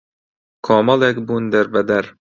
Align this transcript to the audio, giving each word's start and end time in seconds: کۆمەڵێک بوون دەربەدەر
کۆمەڵێک 0.65 1.17
بوون 1.25 1.43
دەربەدەر 1.53 2.05